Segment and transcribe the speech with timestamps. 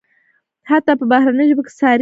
[0.69, 1.89] حتی په بهرنیو ژبو کې ساری نلري.